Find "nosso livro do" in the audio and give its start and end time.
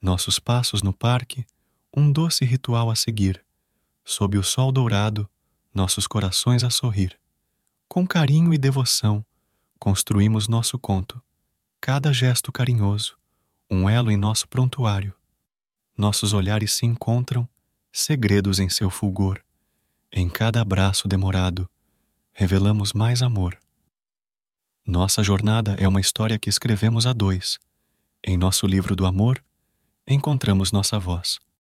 28.36-29.06